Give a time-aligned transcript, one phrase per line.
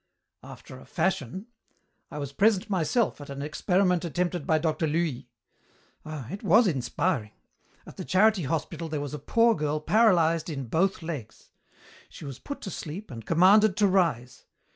[0.41, 1.45] "After a fashion.
[2.09, 4.87] I was present myself at an experiment attempted by Dr.
[4.87, 5.25] Luys.
[6.03, 7.33] Ah, it was inspiring!
[7.85, 11.51] At the charity hospital there was a poor girl paralyzed in both legs.
[12.09, 14.45] She was put to sleep and commanded to rise.